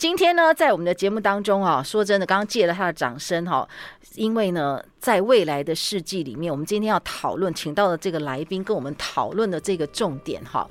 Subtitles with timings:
[0.00, 3.68] 今天呢，在我们的节目当中啊，说真的，刚刚借了他的掌声哈，
[4.14, 10.66] 因为呢，在未来的世纪里面，我们今天要讨论，请到的这个来宾跟我们讨论的这个重点哈，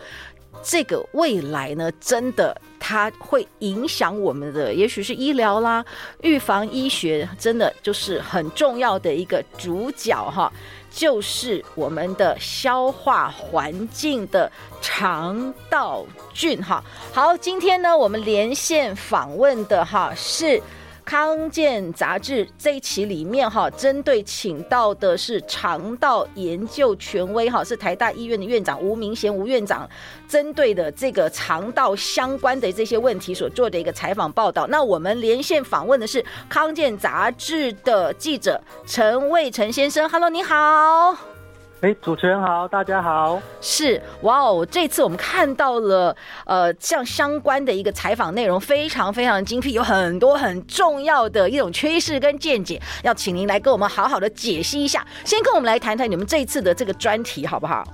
[0.63, 5.85] 这个未来呢，真的它会影响我们的，也许是医疗啦、
[6.23, 10.51] 预防医学，真的就是很重要的一个主角哈。
[10.89, 16.83] 就是我们的消化环境的肠道菌哈。
[17.13, 20.61] 好，今天呢，我们连线访问的哈是。
[21.09, 29.89] 康健杂志这一期里面哈，针对请到的是肠道研究权威哈，是台大医院的院长吴明贤吴院长，
[30.27, 34.67] 针对的这个肠道相关的这些问题所做的一个采访报道。
[34.67, 41.38] 那我们连线访问的是康健杂志的记者陈卫成先生，Hello，你好。
[41.81, 43.41] 哎，主持人好，大家好。
[43.61, 46.13] 是哇哦，这次我们看到了，
[46.45, 55.07] 呃，像相关的一个采访内容非常非常精辟，有很多很重要的一种趋势跟见解，要请您来跟我们好好的解析一下。
[55.23, 57.87] 先跟我们来谈谈你们这一次的这个专题，好不好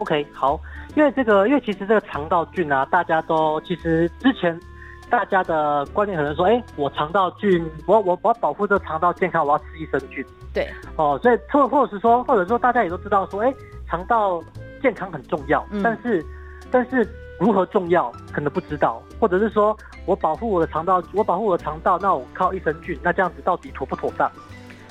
[0.00, 0.60] ？OK，好，
[0.94, 4.60] 因为这个，因为其实这个肠道菌啊，大家都其实之前。
[5.08, 10.24] 大家的观念可能说，哎、欸，我肠道菌，我我我要保护这个肠道健康，我要吃益生菌。
[10.52, 13.56] 对，哦，所以或或者是说，或者说大家也都知道说，哎、欸，
[13.88, 14.42] 肠道
[14.82, 16.24] 健康很重要，嗯、但是
[16.70, 19.76] 但是如何重要可能不知道，或者是说
[20.06, 24.28] 我保护我的肠道，我保护我的肠道，那我靠益生菌，那这样子到底妥不妥当？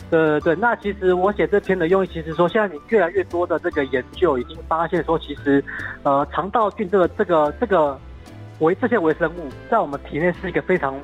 [0.09, 5.61] 对对对，那其实我写这篇的用意，其实说现在你越来越多的这个研究已经发现说，其实
[6.03, 7.99] 呃肠道菌这个这个这个。
[8.59, 10.95] 微这些微生物在我们体内是一个非常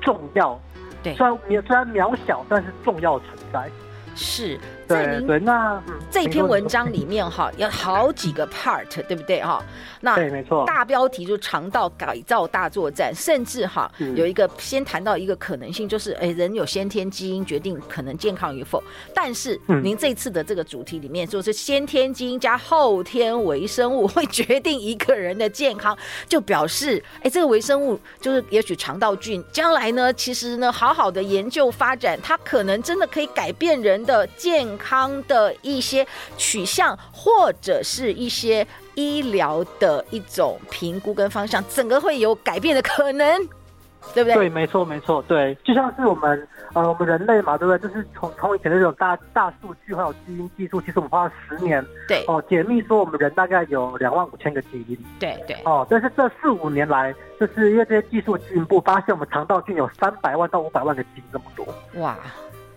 [0.00, 0.58] 重要，
[1.02, 3.70] 对，虽然虽然渺小，但是重要存在。
[4.14, 4.58] 是。
[4.94, 9.62] 对对，那这篇文章里面哈，有好几个 part，对不对哈？
[10.00, 10.64] 那对，没错。
[10.66, 18.82] 大标题就是肠道改造大作战，甚至哈有一个先谈到一个可能性，就是哎，人有先天基因决定可能健康与否。
[19.14, 25.96] 但是您这次的这个主题里面，就是先天基因加后天微生物 会决定一个人的健康，
[26.28, 34.54] 就表示哎，这个微生物就是也许肠道菌将来呢，其实呢，好好的研究发展，它可能真的可以改变人的健。
[34.54, 36.06] 健康的一些
[36.36, 43.48] 取向，或者是一些医疗的一种评估跟方向，整个会有改变的可能，
[44.14, 44.34] 对不对？
[44.34, 47.88] 对，没错，没错，对，就像是我们呃，我们人类嘛，对不对？
[47.88, 61.66] 就是从从以前的这种大大数据还有基因技术，其实我们花了十年，对哦，解密说我们人大概有两万五千个基因，对对，哦，但是这四五年来，就是因为这些技术进步，发现我们肠道菌有三百万到五百万个基因这么多，
[62.00, 62.16] 哇。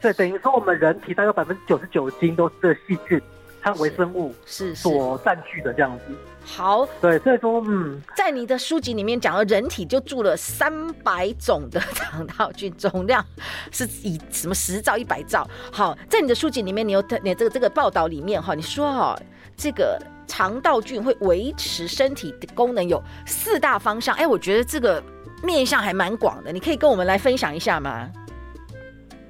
[0.02, 3.22] 对，等于说我们人体大概百分之九十九的基因都是这个细菌
[3.62, 6.16] 和微生物是所占据的这样子。
[6.46, 13.26] 好，对，所以说，嗯，在你的书籍里面讲了，人体就住了三百种的肠道菌，总量
[13.70, 15.46] 是以什么十兆、一百兆。
[15.72, 19.20] 好，在你的书籍里面，你有你这个这个报道里面哈，你说哈，
[19.58, 24.16] 这个肠道菌会维持身体的功能有四大方向。
[24.16, 25.04] 哎，我觉得这个
[25.44, 28.10] 面向还蛮广的，你可以跟我们来分享一下吗？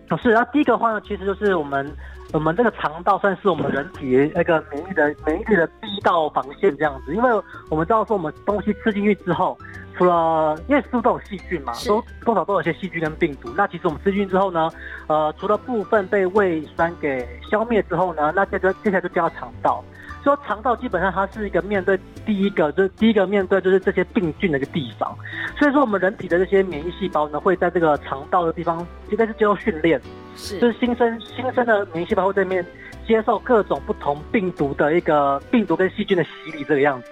[0.10, 1.92] 哦，是，然后第一个话呢，其实就是我们，
[2.32, 7.30] 我们这个肠道算是我们人体那个免疫的免疫力的第一道防线这样子，因为
[7.70, 9.58] 我们知道说我们东西吃进去之后，
[9.98, 14.70] 除了因为食物都有细菌嘛，都多少都有些细菌跟病毒，那其实我们吃进去之后呢，
[15.08, 19.84] 呃，除了部分被胃酸给消灭之后呢，那接着接下来就叫肠道。
[20.28, 25.18] 说肠道基本上它是一个面对第一个，就是第一个面对就是这些病菌的一个地方，
[25.58, 30.02] 所以说我们人体的这些免疫细胞呢，会在这个肠道的地方应该是接受训练，
[30.36, 30.60] 是。
[30.60, 32.66] 就是新生新生的免疫细胞会在里面
[33.08, 37.12] 接受各种不同病毒的一个病毒跟细菌的洗礼这个样子，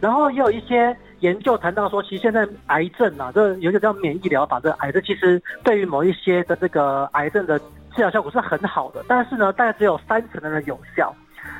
[0.00, 11.14] 然后也有一些研究谈到说，其实现在癌症啊，这有一个叫免疫疗法，这个癌症其实对于某一些的这个癌症的治疗效果是很好的，但是呢，大概只有三成的人有效。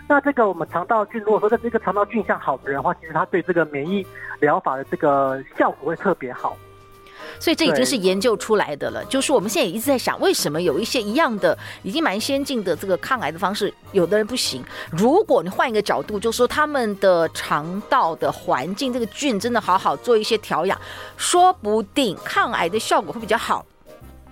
[0.09, 4.07] 那这个我们肠道菌，如果说在这个肠道菌相好的人的话，其实他对这个免疫
[4.41, 6.57] 疗法的这个效果会特别好。
[7.41, 9.05] 所以这已经是研究出来的了。
[9.07, 14.63] 就是我们现在也一直在想，为什么有一些一样的、已经蛮先进的这个抗癌的方式，有的人不行？
[14.93, 20.81] 如果你换一个角度，就说他们的肠道的环境，这个菌真的好好做一些调养，
[21.17, 23.67] 说不定抗癌的效果会比较好，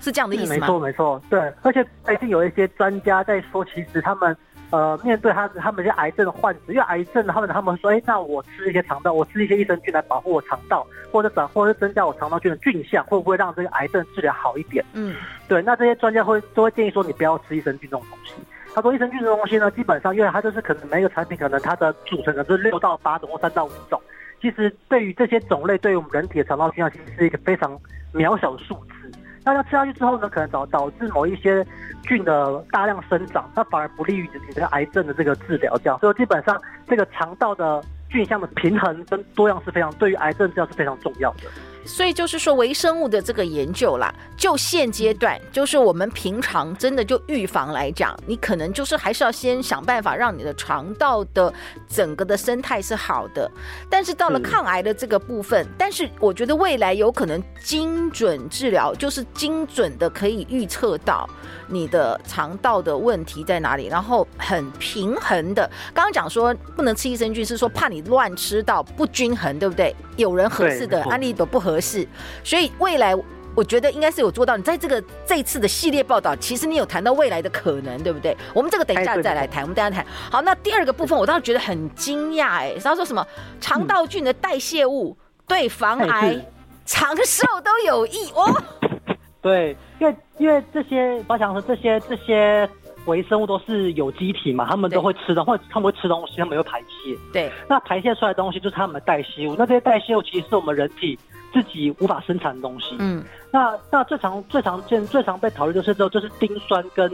[0.01, 0.61] 是这样的意思吗？
[0.61, 1.53] 没错，没错，对。
[1.63, 4.35] 而且最近有一些专家在说，其实他们。
[4.75, 14.85] 呃，面对他他们这些癌症的患者，因为癌症他们他们说，哎，那我吃一些肠道，我吃一些益生菌来保护我肠道，或者转或者增加我肠道菌的菌相，会不会让这个癌症治疗好一点？
[14.95, 15.15] 嗯，
[15.47, 15.63] 对。
[15.63, 18.35] 那这些专家会都会建议说，你不要吃益生菌这种东西。
[18.75, 24.01] 他说，益生菌这种东西呢，基本上因为它就是可能每一个产品可能它的组成的是六到八种或三到五种，
[24.41, 27.79] 其实对于这些种类，对于我们人体的肠道菌相，其实是一个非常
[28.13, 29.04] 渺小的数字。
[29.45, 31.65] 那它吃下去之后呢，可能导导致某一些
[32.03, 35.77] 菌的大量生长，那反而不利于你这个癌症的这个治疗。
[35.79, 41.43] 这样，所以基本上这个肠道的菌相的平衡跟多样是非常对于癌症治疗是非常重要的。
[41.85, 51.53] 所以就是说，微生物的这个研究啦，就现阶段，就是我们平常真的就预防来讲，你可能就是还是要先想办法让你的肠道的
[51.87, 53.51] 整个的生态是好的。
[53.91, 61.29] 但是到了抗癌的这个部分，但是我觉得未来有可能精准治疗，就是精准的可以预测到
[61.69, 65.71] 你的肠道的问题在哪里，然后很平衡的。
[65.93, 69.95] 刚刚讲说不能吃益生菌，是说怕你乱吃到不均衡，对不对？
[70.17, 71.74] 有人合适的安利都不合。
[71.75, 72.07] 合适，
[72.45, 73.15] 所以未来
[73.57, 74.57] 我觉得应该是有做到。
[74.57, 78.37] 你在这个这一次的系列报道，其实你有谈到未来的可能，对不对？
[78.55, 79.63] 我们这个等一下再来谈。
[79.63, 80.07] 我们等一下谈。
[80.31, 83.27] 好，那第二个部分，我倒是觉得很惊讶，哎，他说什么
[83.61, 85.17] 肠道菌的代谢物
[85.49, 86.37] 对防癌、
[86.85, 88.63] 长寿都有益哦。
[89.43, 92.69] 对，因为因为这些，我想说这些这些
[93.05, 97.17] 微生物都是有机体嘛，他们都会吃的，或者他们会吃东西，他们会排泄。
[97.33, 99.55] 对，那排泄出来的东西就是他们的代谢物。
[99.57, 101.17] 那这些代谢物其实是我们人体。
[101.55, 107.09] 自己无法生产的东西，嗯，那那最常最常见最常被讨论就是这就是丁酸跟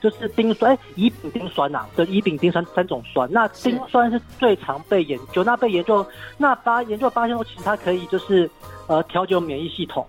[0.00, 3.30] 就是丁酸，哎，乙丙丁酸呐、啊，就乙丙丁酸三种酸。
[3.30, 6.04] 那丁酸是最常被研究，那被研究，
[6.38, 8.50] 那发研究发现后，其实它可以就是
[8.86, 10.06] 呃调节免疫系统。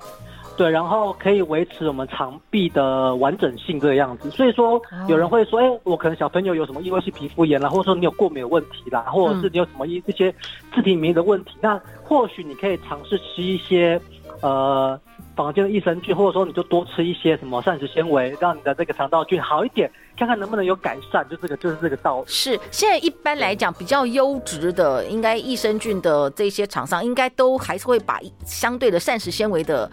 [0.57, 4.30] 对，然后可以维持我们肠壁的完整性这个样子。
[4.31, 10.34] 所以说，有人会说，哎，我可能小朋友有什么异位性皮肤炎啦，或者说你有过敏的问题啦，或者是你有什么一这些
[10.74, 14.00] 自体免疫的问题，那或许你可以尝试吃一些
[14.42, 15.00] 呃
[15.36, 21.28] 坊间的益生菌，或者说你就多吃一些什么膳食纤维，让你的这个肠道菌好一点，看看能不能有改善。
[21.30, 22.25] 就这个就是这个道理。
[22.28, 29.90] 是，现在一般来讲比较优质的，应该益生菌的这些厂商，应该都还是会把相对的膳食纤维的。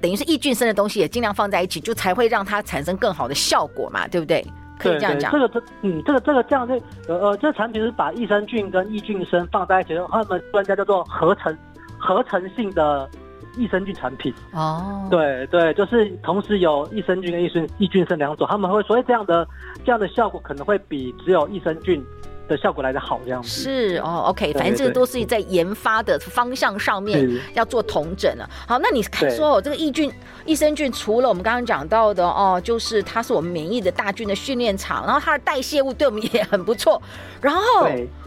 [0.00, 4.44] 等于是益菌生的东西也尽量放在一起，就才会让它产生更好的效果嘛，对不对？
[4.78, 5.32] 可以这样讲。
[5.32, 6.74] 这个这嗯，这个这个这样这
[7.08, 11.56] 呃呃，这个产品是把益生菌跟益菌生放在一起，他们专家叫做合成
[11.98, 13.08] 合成性的
[13.56, 14.34] 益生菌产品。
[14.52, 19.48] 哦，对对，就是同时有益生菌跟益生益菌生两种，他们会所以这样的
[19.82, 22.04] 这样的效果可能会比只有益生菌
[22.48, 23.48] 的效果来的好，这样子。
[23.48, 28.48] 是哦，OK，反正这个都是在研发的方向上面要做同整了。
[28.66, 30.12] 好，那你说哦，这个益菌、
[30.44, 37.00] 益生菌，除了我们刚刚讲到的哦，就是它是我们免疫的大菌的训练场，然后它的代谢物对我们也很不错，
[37.40, 37.62] 然后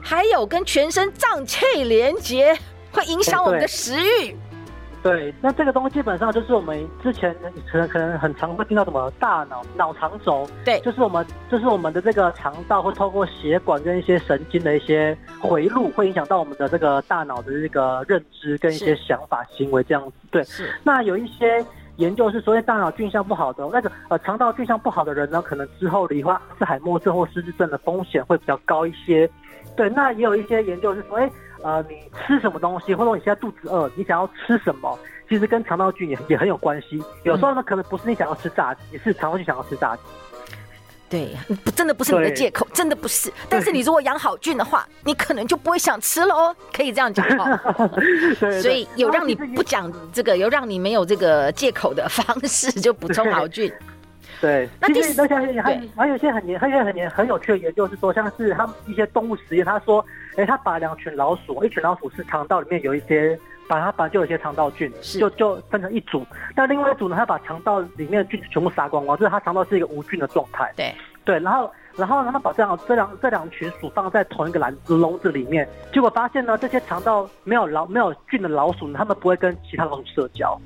[0.02, 2.58] 还有跟全身脏器连接，
[2.92, 4.36] 会影响我们的食欲。
[5.02, 7.34] 对，那这个东西基本上就是我们之前
[7.72, 20.14] 可能可能很常会听到什么大脑脑肠轴，对，就是我们就是我们的这个肠道会透过血管跟一些神经的一些回路，会影响到我们的这个大脑的这个认知跟一些想法行为这样子。
[20.32, 20.70] 对，是。
[20.84, 21.66] 那有一些
[21.96, 29.30] 研究是说，大脑菌相不好的那个呃肠道菌相不好的人呢，可能之后罹患阿兹海默症或失智症的风险会比较高一些。
[29.78, 31.32] 对，那也有一些研究是说，哎。
[31.64, 34.98] 呃，你吃什么东西，或者说你现在肚子饿，你想要吃什么，
[35.28, 37.04] 其实跟肠道菌也也很有关系。
[37.24, 40.02] 有时候呢，可能不是你想要吃炸鸡，是肠道菌想要吃炸鸡。
[41.10, 41.36] 对，
[41.66, 43.34] 不，真的不是你的借口，真的不是。
[43.50, 46.56] 但是你如果养好菌的话，你可能就不会想吃了哦。
[46.72, 47.90] 可以这样讲哦。
[48.40, 53.74] 对，所以有让你不讲这个，有让你没有这个借口的方式，就补充好菌。
[54.40, 60.06] 对，那其实那像还还有一些很年，还有一些很年很有趣的研究是说，像是他们一些动物实验，他说，
[60.40, 70.72] 哎，他把两群老鼠，一群老鼠是肠道里面有一些，把它把就有一些肠道菌，就就分成一组，那另外一组呢，他把肠道里面的菌全部杀光光，就是他肠道是一个无菌的状态。
[70.78, 80.58] 对对，然后然后让他把这样这两这两群鼠放在同一个篮笼子里面，结果发现呢，这些肠道没有老没有菌的老鼠呢，他们不会跟其他老鼠社交，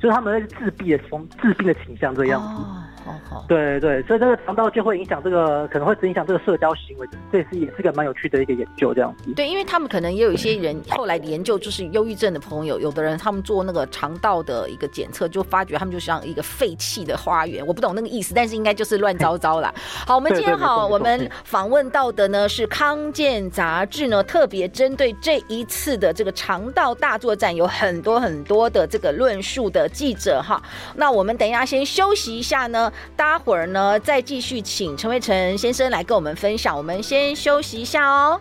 [0.00, 2.62] 就是他们那是自闭的从自闭的倾向这样子。
[2.62, 3.44] 哦好好。
[3.48, 9.32] 对对，所以这个肠道就会影响这个，可能会影响这个社交行为，这也是也是个蛮有趣的一个研究，这样子。
[9.34, 17.66] 对，因为他们可能也有一些人后来研究，就是忧郁症的朋友，有的人他们做那个肠道的一个检测，就发觉他们就像一个废弃的花园。
[17.66, 19.72] 我不懂那个意思，但是应该就是乱糟糟啦。
[20.06, 30.62] 好，我们今天好，我们访问到的呢是康健杂志呢，特别针对这一次的这个肠道大作战，有很多很多的这个论述的记者哈。
[30.94, 36.76] 那我们等一下先休息一下呢，待会儿呢再继续请陈伟成先生来跟我们分享。
[36.76, 38.40] 我们先休息一下哦。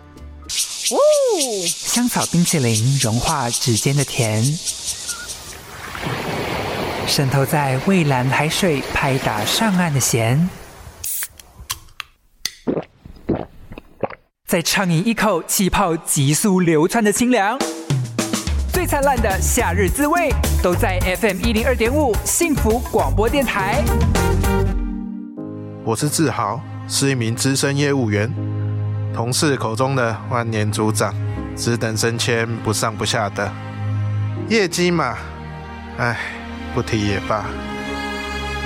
[0.92, 0.98] 哦，
[1.68, 4.44] 香草冰淇淋融化指尖的甜，
[7.06, 10.50] 渗透在蔚蓝海水拍打上岸的咸，
[14.48, 17.56] 再畅饮一口气泡急速流窜的清凉，
[18.74, 23.84] 最灿烂的夏日滋味都在 FM 一零二点五幸福广播电台。
[25.90, 28.32] 我是志豪，是一名资深业务员。
[29.12, 31.12] 同事口中的万年组长，
[31.58, 33.52] 只等升迁，不上不下的
[34.48, 35.18] 业绩嘛，
[35.98, 36.16] 唉，
[36.76, 37.44] 不提也罢。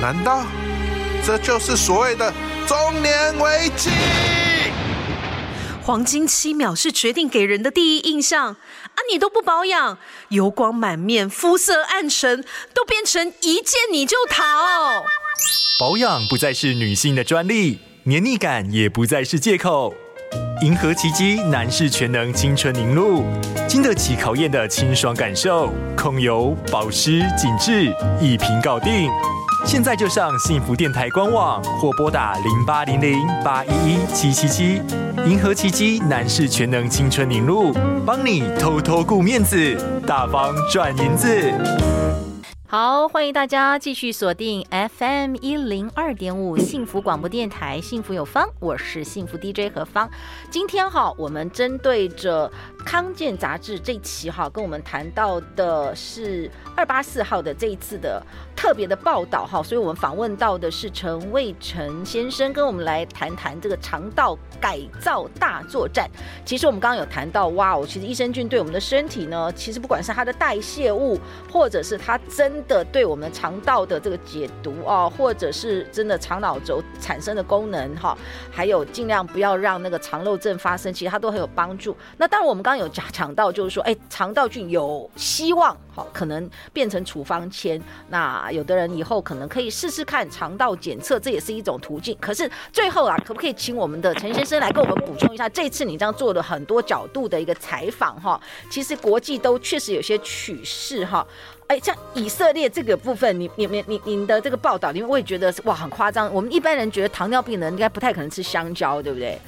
[0.01, 0.43] 难道
[1.25, 2.29] 这就是所谓的
[2.67, 3.89] 中年危机？
[5.81, 8.99] 黄金七秒是决定给人的第一印象啊！
[9.09, 14.43] 你都不保养，油光满面，肤色暗沉，都变成一见你就逃。
[15.79, 19.93] 保养不再是女性的专利，黏腻感也不再是借口。
[20.61, 23.23] 银河奇迹男士全能青春凝露，
[23.67, 29.09] 经得起考验的清爽感受，控油、保湿、紧致，一瓶搞定。
[29.65, 34.81] 现在就上幸福电台官网，或拨打零八零零八一一七七七。
[35.25, 37.73] 银河奇迹男士全能青春凝露，
[38.05, 39.75] 帮你偷偷顾面子，
[40.05, 41.51] 大方赚银子。
[42.75, 50.09] 好，欢迎大家继续锁定 FM 一零二点五幸福广播电台，幸福有方，我是幸福 DJ 何方。
[50.49, 52.51] 今天哈，我们针对着
[52.85, 58.21] 康健杂志这期哈，跟我们谈到的是二八四号的这一次的
[58.55, 66.09] 特别的报道哈，所以我们访问到的是陈卫成先生，跟我们来谈谈这个肠道改造大作战。
[66.45, 71.17] 其实我们刚刚有谈到，哇哦，其实益生菌对我们的身体呢，其实不管是它的代谢物，
[71.51, 78.17] 或者是它真的对我们肠道的这个解毒哦，或者是真的肠脑轴产生的功能哈，
[78.51, 81.95] 还有尽量不要让那个肠漏症发生，其实它都很有帮助。
[82.17, 87.81] 那当然，我们刚有讲讲到，就是说，哎，肠道菌有希望哈，可能变成处方签。
[88.09, 92.17] 那有的人以后可能可以试试看肠道检测，这也是一种途径。
[92.19, 95.47] 可是最后啊，可不可以请我们的陈先生来跟我们补充一下？
[95.49, 98.39] 这次你这样做了很多角度的一个采访哈，
[98.69, 101.25] 其实国际都确实有些趋势哈。
[101.67, 106.31] 哎，像以色列这个部分，你你你你你的这个报道，你会觉得哇很夸张。
[106.33, 109.39] 我们一般人觉得糖尿病人应该不太可能吃香蕉，对不对？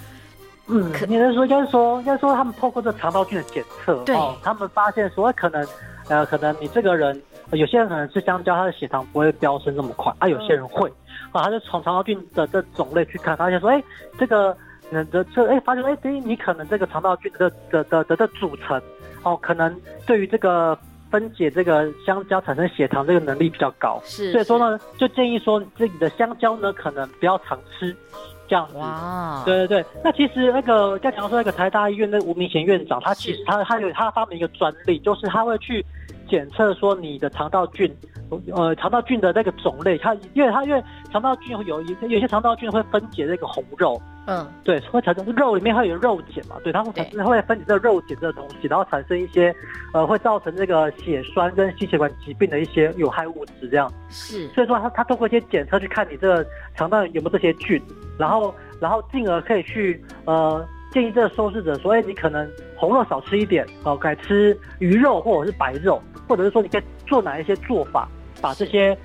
[0.68, 5.68] 嗯，可应该说，应该说，应该说，他们透过这肠道菌的检测，对、哦，他们发现说可能，
[6.10, 10.90] 呃，可能你这个人，有些人可能吃香蕉，他的血糖不会飙升这么快，啊，有些人会，
[11.32, 13.84] 啊，他就从肠道菌的这种类去看，发现说，哎，
[14.18, 14.56] 这个，
[14.90, 18.82] 人，的这，哎，发现，哎，对于你可能这个肠道菌的的的的的组成，
[19.24, 20.78] 哦，可能对于这个。
[21.12, 27.96] 分解这个香蕉产生血糖这个能力比较高，是，所以说呢，就建议说自己的香蕉呢可能不要常吃，
[28.48, 28.78] 这样子。
[28.78, 29.86] 哇，对对对。
[30.04, 35.86] 那其实那个刚讲说那个台大医院那吴明贤院长，他其实他他有他发明一个专利，就是他会去
[36.30, 37.94] 检测说你的肠道菌，
[38.54, 44.02] 呃，肠道菌的那个种类，他因为他因为肠道菌会有一有些肠道菌会分解那个红肉。
[44.28, 46.56] 嗯，对，会产生肉里面会有肉碱嘛？
[46.64, 49.56] 对，它会产生会分解这个肉碱这个东西，然后产生一些
[49.94, 53.92] 呃会造成这个血栓跟心血管疾病的一些有害物质这样。
[54.10, 57.80] 是，所以说它它通过一些检测去看你这个肠道有没有这些菌，
[58.18, 68.08] 然后然后进而可以去呃建议这个受试者说，哎，你可能红肉少吃一点，哦，改吃鱼肉或者是白肉，或者是说你可以做哪一些做法，
[68.42, 68.98] 把这些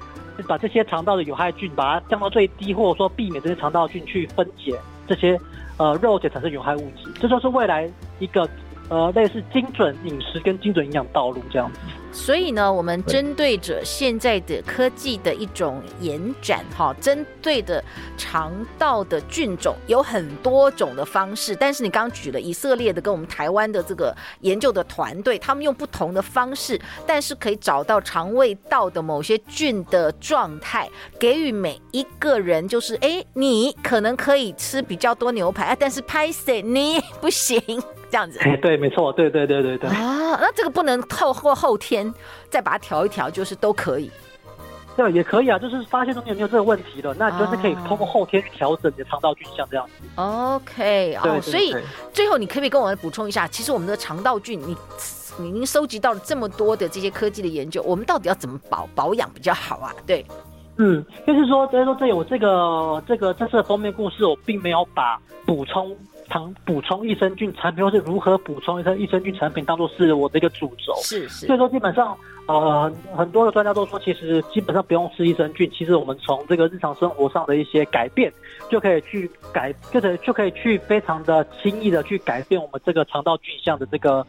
[0.48, 4.74] 把这些肠道的有害菌把它降到最低，或者说避免这些肠道菌去分解。
[5.10, 5.36] 这些
[5.76, 7.90] 呃肉碱产生有害物质，这就是未来
[8.20, 8.48] 一个
[8.88, 11.80] 呃类似精准饮食跟精准营养道路这样子。
[12.12, 17.82] 所以呢，我们针对着现在的科技的一种延展，哈，针对的
[18.16, 21.54] 肠道的菌种有很多种的方式。
[21.54, 30.88] 但是你刚刚举了以色列的跟我们台湾的这个研究的团队，他们用不同的方式，但是可以找到肠胃道的某些菌的状态，
[31.18, 37.60] 给予每一个人，就是哎，你可能可以吃比较多牛排啊，但是拍谢你不行。
[38.10, 39.88] 这样子，哎对，没错，对对对对对。
[39.88, 41.99] 啊，那这个不能透过后天
[42.48, 44.10] 再把它调一调，就是都可以。
[44.96, 49.92] 对，也可以啊，就是发现中间有没有这个问题了，那就是可以通过后天去调整你的肠道菌像这样子。
[50.16, 51.74] OK，哦，对对对，所以
[52.12, 54.76] 最后你可不可以跟我们补充一下，其实我们的肠道菌，你
[55.38, 59.94] 你已经收集到了这么多的这些科技的研究，我们到底要怎么保保养比较好啊？
[60.04, 60.26] 对，
[60.76, 65.96] 嗯，就是说，就是说，这有这个这个这次的封面故事，我并没有把补充。
[66.30, 70.94] 糖补充益生菌产品，又是如何补充一些益生菌产品，当做是我的一个主轴。
[71.02, 71.46] 是是。
[71.46, 75.70] 所以说，基本上，呃，很多的专家都说，其实基本上不用吃益生菌。
[75.76, 78.32] 其实我们从这个日常生活上的一些改变，
[78.70, 84.24] 就可以去改，就是就可以去非常的轻易的去改变我们这个肠道菌相的这个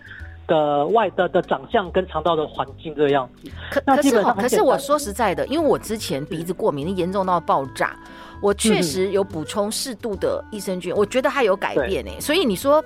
[0.48, 3.50] 的外的的长相跟肠道的环境这个样子。
[3.70, 7.96] 可可是，可是我说实在的，因为我之前鼻子过敏，严重到爆炸。
[8.42, 12.84] 我确实有补充适度的益生菌，嗯，我觉得它有改变哎、欸，所以你说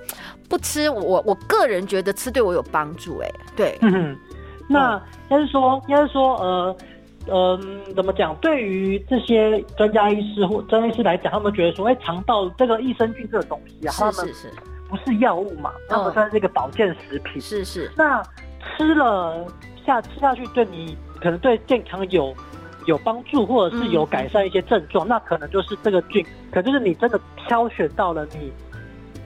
[0.50, 3.36] 不吃，我我个人觉得吃对我有帮助哎、欸。
[3.56, 4.18] 对，嗯，
[4.68, 6.76] 那应该是说，应该是说，呃，
[7.28, 8.36] 嗯、呃，怎么讲？
[8.42, 14.28] 对于这些专家医师或专业医师来讲，他们觉得说，哎，肠道这个益生菌这个东西啊，他们
[14.88, 17.92] 不是药物嘛，那么算是一个保健食品，是是。
[17.96, 18.24] 那
[18.78, 19.46] 吃了
[19.86, 22.34] 下吃下去，对你可能对健康有。
[22.88, 28.54] 有帮助，或者是有改善一些症状，嗯，那可能就是这个菌，可能就是你真的挑选到了你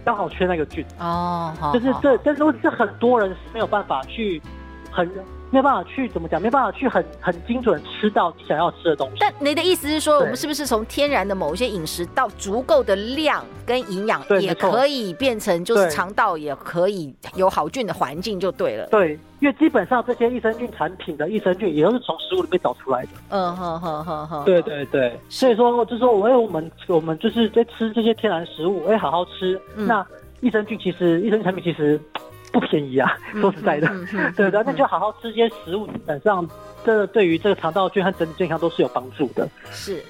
[0.06, 4.42] 刚好缺那个菌哦，就是这，这都是很多人是没有办法去
[4.90, 5.12] 很。
[5.52, 6.40] 没有办法去怎么讲？
[6.42, 9.16] 没办法去很很精准吃到你想要吃的东西。
[9.20, 18.88] 但你的意思是说，我们是不是从天然的某一些饮食到足够的量跟营养，也可以变成就是肠道也可以有好菌的环境就对了。
[18.92, 23.10] 对，因为基本上这些益生菌产品的益生菌也都是从食物里面找出来的。
[23.30, 24.46] 嗯哼哼哼哼。
[24.46, 29.60] 对对对，所以说就是说，我为我们我们就是在吃这些天然食物，哎，好好吃。
[29.76, 30.06] 嗯、那
[30.42, 32.00] 益生菌其实益生菌产品其实。
[32.60, 33.88] 不便宜啊，说实在的，
[34.36, 36.48] 对的，那就好好吃些食物，基本上
[36.86, 39.48] 这对于这个肠道菌和整体健康都是有帮助的。
[39.72, 40.04] 是，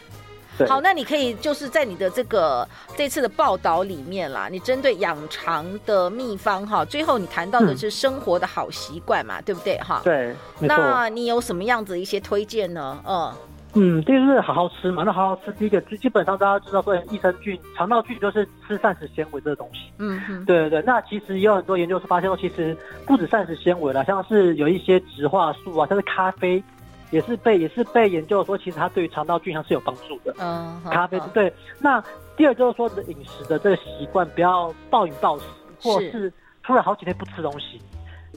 [0.67, 10.01] 好，那你可以就是在你的这个这次的报道里面啦，你针对养肠的秘方哈，最后你谈到的是生活的好习惯嘛，嗯、对不对哈？
[10.03, 12.99] 对，那你有什么样子一些推荐呢？
[13.07, 13.31] 嗯。
[13.75, 15.51] 嗯，第一个是好好吃嘛，那好好吃。
[15.53, 19.91] 第一个，基本上大家知道说，益生菌、肠道菌就是吃膳食纤维这个东西。
[19.99, 20.83] 嗯嗯，对对对。
[20.87, 26.63] 那其实也有很多研究是发现说，其实不止膳食纤维啦，像是有一些植化素啊，像是咖啡，
[27.11, 30.33] 也是被也是被研究说，其实它对于肠道菌还是有帮助的。
[30.39, 31.53] 嗯，咖啡对。
[31.79, 32.03] 那
[32.35, 35.45] 第二就是说，饮食的这个习惯不要暴饮暴食，
[35.79, 37.79] 或是突然好几天不吃东西。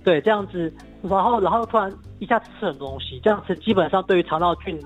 [0.05, 4.79] 对，这样子，然后然后突然一下子吃很多东西，这样子基本上对于肠道菌。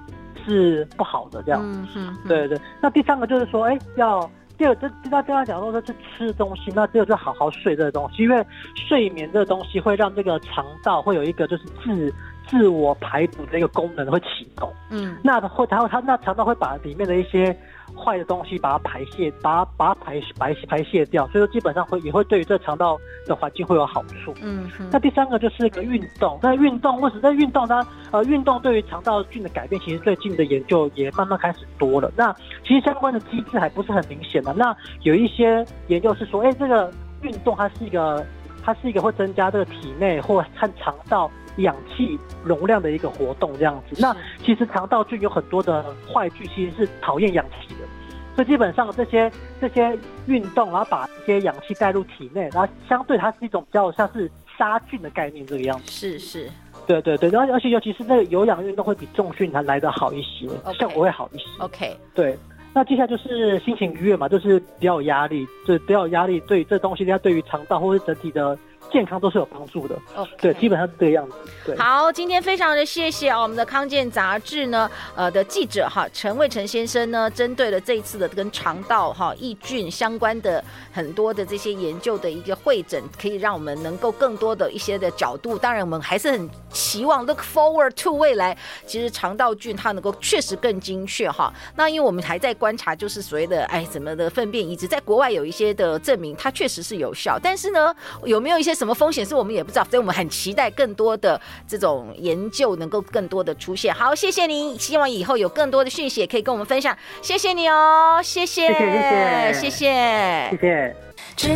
[0.44, 2.58] 是不好的，这样，嗯嗯，对对。
[2.80, 8.44] 那第三个就是说，哎、欸，要第二，这第二第二讲到，说是吃东西，那第二就好好睡这个东西，因为
[8.74, 12.12] 睡眠这个东西会让这个肠道会有一个就是自
[12.46, 17.56] 自我排毒的一个功能会启动，嗯，那会它会它那肠道会把里面的一些。
[17.96, 24.34] 坏的东西把它排泄，把它把它排排排泄掉，所以说基本上会也会对于这肠道的环境会有好处。
[24.42, 32.12] 嗯，那第三个就是一个运动，那运动或者在运动呢，呃，运动对于肠道菌的改变，其实最近的研究也慢慢开始多了。
[32.16, 32.32] 那
[32.62, 34.52] 其实相关的机制还不是很明显的。
[34.52, 38.24] 那有一些研究是说，哎，这个运动它是一个，
[38.62, 41.30] 它是一个会增加这个体内或和肠道。
[41.56, 44.14] 氧气容量的一个活动这样子，那
[44.44, 47.86] 其实肠道菌有很多的坏菌，其实是讨厌氧气的，
[48.34, 55.90] 所以基本上这些这些运动，然后把这些氧气带入体内，然后相对它是一种比较像是杀菌的概念这个样子。
[55.90, 56.50] 是是，
[56.86, 61.44] 对对对，然后而且尤其是那个有氧运动会比重训还来得好一些，okay, 效果会好一些。
[61.60, 62.36] OK，对，
[62.74, 68.58] 那接下来就是心情愉悦嘛，就是比较有压力，就是比较有压力，对这东西，它对于肠道或者整体的。
[68.92, 70.28] 健康都是有帮助的，okay.
[70.40, 71.34] 对，基本上是这个样子。
[71.64, 85.58] 对，好，今天非常的谢谢啊，我们的康健杂志呢，呃的记者哈陈卫成先生呢，针对了这一次的跟肠道哈抑菌相关的很多的这些研究的一个会诊，可以让我们能够更多的一些的角度。
[85.58, 91.52] 当然，我们还是很期望 look forward to 未来，其实肠道菌它能够确实更精确哈。
[91.74, 97.94] 那因为我们还在观察，就是所谓的哎怎么的粪便移植，在国外有一些的证明，它确实是有效，但是呢，
[98.24, 103.92] 有没有一些什么风险是我们也不知道，所以我们很期待更多的这种研究能够更多的出现。
[103.92, 106.96] 好，谢谢您，希望以后有更多的讯息也可以跟我们分享。
[107.22, 110.96] 谢谢你哦，谢谢，谢谢，谢谢，谢谢。
[111.34, 111.48] 只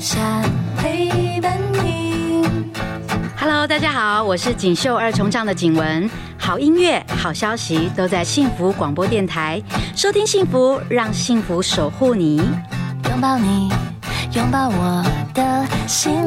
[0.00, 0.20] 想
[0.78, 2.44] 陪伴你。
[3.36, 6.08] Hello，大家好，我是锦绣二重唱的景文。
[6.38, 9.60] 好音乐、好消息都在幸福广播电台，
[9.94, 12.36] 收听幸福，让幸福守护你，
[13.10, 13.70] 拥抱你。
[14.34, 15.02] 拥抱我
[15.34, 16.17] 的幸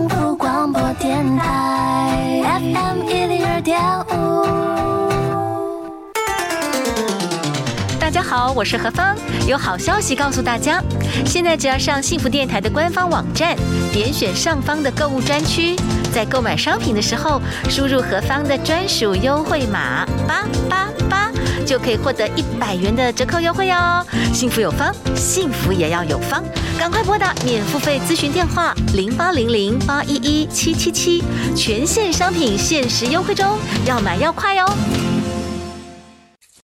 [8.62, 10.80] 我是何芳，有好消息告诉大家，
[11.26, 13.58] 现在只要上幸福电台的官方网站，
[13.92, 15.76] 点选上方的购物专区，
[16.14, 21.32] 在购买商品的时候，输入何芳的专属优惠码八八八，
[21.66, 24.06] 就可以获得一百元的折扣优惠哦。
[24.32, 26.44] 幸福有方，幸福也要有方，
[26.78, 31.24] 赶快拨打免付费咨询电话零八零零八一一七七七，
[31.56, 34.72] 全线商品限时优惠中，要买要快哦。